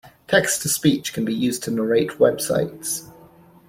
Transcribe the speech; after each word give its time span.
Text 0.27 0.63
to 0.63 0.67
speech 0.67 1.13
can 1.13 1.25
be 1.25 1.33
used 1.35 1.61
to 1.63 1.69
narrate 1.69 2.09
websites. 2.17 3.07